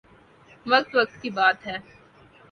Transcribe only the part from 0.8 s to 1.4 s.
وقت کی